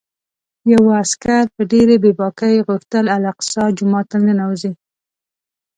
[0.73, 4.71] یوه عسکر په ډېرې بې باکۍ غوښتل الاقصی جومات ته ننوځي.